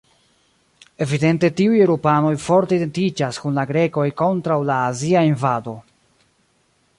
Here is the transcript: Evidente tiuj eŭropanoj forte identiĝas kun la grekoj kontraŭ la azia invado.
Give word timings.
Evidente 1.05 1.51
tiuj 1.59 1.81
eŭropanoj 1.85 2.31
forte 2.45 2.75
identiĝas 2.81 3.39
kun 3.43 3.59
la 3.61 3.67
grekoj 3.73 4.07
kontraŭ 4.23 4.59
la 4.71 4.79
azia 4.89 5.23
invado. 5.35 5.77